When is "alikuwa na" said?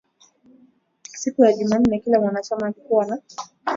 2.65-3.21